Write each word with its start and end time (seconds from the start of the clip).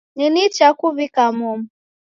Ni 0.15 0.25
nicha 0.33 0.67
kuw'ika 0.79 1.23
momu. 1.37 1.67